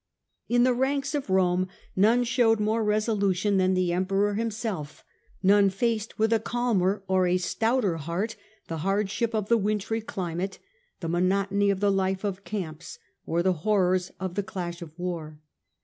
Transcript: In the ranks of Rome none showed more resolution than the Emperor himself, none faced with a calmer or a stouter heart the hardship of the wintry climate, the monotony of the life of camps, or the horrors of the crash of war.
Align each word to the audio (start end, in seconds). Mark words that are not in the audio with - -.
In 0.49 0.63
the 0.63 0.73
ranks 0.73 1.13
of 1.13 1.29
Rome 1.29 1.67
none 1.95 2.23
showed 2.23 2.59
more 2.59 2.83
resolution 2.83 3.57
than 3.57 3.75
the 3.75 3.93
Emperor 3.93 4.33
himself, 4.33 5.03
none 5.43 5.69
faced 5.69 6.17
with 6.17 6.33
a 6.33 6.39
calmer 6.39 7.03
or 7.07 7.27
a 7.27 7.37
stouter 7.37 7.97
heart 7.97 8.35
the 8.67 8.77
hardship 8.79 9.35
of 9.35 9.47
the 9.47 9.59
wintry 9.59 10.01
climate, 10.01 10.57
the 11.01 11.07
monotony 11.07 11.69
of 11.69 11.81
the 11.81 11.91
life 11.91 12.23
of 12.23 12.43
camps, 12.43 12.97
or 13.27 13.43
the 13.43 13.53
horrors 13.61 14.09
of 14.19 14.33
the 14.33 14.41
crash 14.41 14.81
of 14.81 14.91
war. 14.97 15.39